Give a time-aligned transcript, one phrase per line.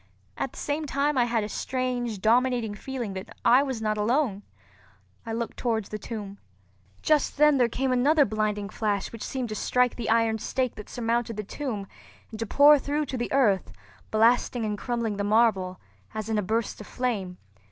[0.35, 4.41] At the same time I had a strange, dominating feeling that I was not alone.
[5.27, 6.39] I looked towards the tomb.
[7.03, 10.89] Just then there came another blinding flash which seemed to strike the iron stake that
[10.89, 11.85] surmounted the tomb
[12.31, 13.71] and to pour through to the earth,
[14.09, 15.79] blasting and crumbling the marble,
[16.15, 17.37] as in a burst of flame.